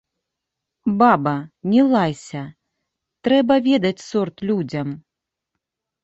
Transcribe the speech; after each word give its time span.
Баба, 1.01 1.33
не 1.73 1.81
лайся, 1.91 2.41
трэба 3.27 3.57
ведаць 3.67 4.05
сорт 4.07 4.37
людзям. 4.53 4.87